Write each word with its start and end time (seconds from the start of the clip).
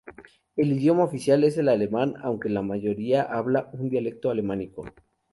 El 0.55 0.73
idioma 0.79 1.03
oficial 1.03 1.43
es 1.43 1.59
el 1.59 1.69
alemán, 1.69 2.15
aunque 2.23 2.49
la 2.49 2.63
mayoría 2.63 3.21
habla 3.21 3.69
un 3.73 3.87
dialecto 3.91 4.31
alemánico. 4.31 4.83